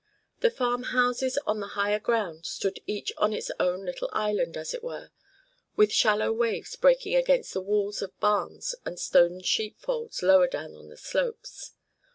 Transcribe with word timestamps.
The 0.39 0.49
farm 0.49 0.81
houses 0.97 1.37
on 1.45 1.59
the 1.59 1.67
higher 1.77 1.99
ground 1.99 2.47
stood 2.47 2.79
each 2.87 3.13
on 3.19 3.33
its 3.33 3.51
own 3.59 3.85
little 3.85 4.09
island 4.11 4.57
as 4.57 4.73
it 4.73 4.83
were, 4.83 5.11
with 5.75 5.91
shallow 5.91 6.31
waves 6.31 6.75
breaking 6.75 7.13
against 7.13 7.53
the 7.53 7.61
walls 7.61 8.01
of 8.01 8.19
barns 8.19 8.73
and 8.83 8.99
stoned 8.99 9.45
sheepfolds 9.45 10.23
lower 10.23 10.47
down 10.47 10.73
on 10.75 10.87
the 10.89 10.97
slopes. 10.97 11.73